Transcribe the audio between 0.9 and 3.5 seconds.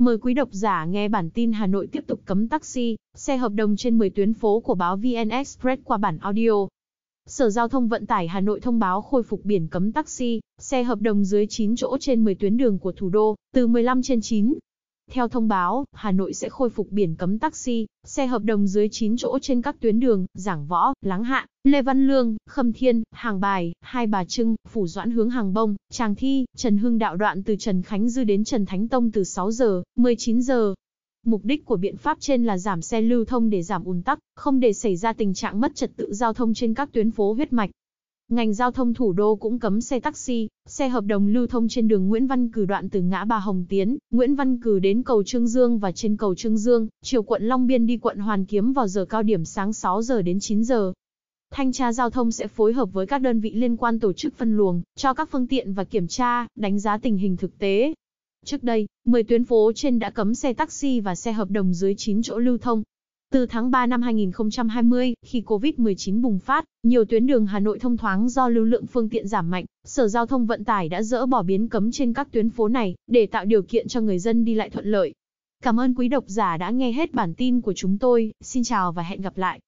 bản tin Hà Nội tiếp tục cấm taxi, xe